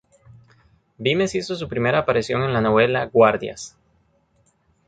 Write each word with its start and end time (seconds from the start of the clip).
Vimes 0.97 1.35
hizo 1.35 1.55
su 1.55 1.67
primera 1.67 1.99
aparición 1.99 2.41
en 2.41 2.53
la 2.53 2.61
novela 2.61 3.05
"¡Guardias! 3.05 3.77